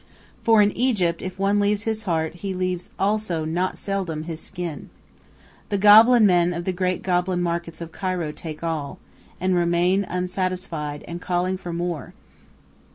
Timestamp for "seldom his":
3.77-4.41